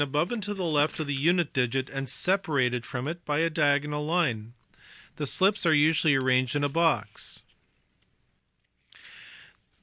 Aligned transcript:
195 0.01 0.15
above 0.23 0.33
and 0.33 0.41
to 0.43 0.53
the 0.55 0.65
left 0.67 0.99
of 0.99 1.05
the 1.05 1.13
unit 1.13 1.53
digit 1.53 1.87
and 1.87 2.09
separated 2.09 2.87
from 2.87 3.07
it 3.07 3.23
by 3.23 3.37
a 3.37 3.51
diagonal 3.51 4.03
line. 4.03 4.53
The 5.17 5.27
slips 5.27 5.63
are 5.67 5.75
usually 5.75 6.15
arranged 6.15 6.55
in 6.55 6.63
a 6.63 6.69
box. 6.69 7.43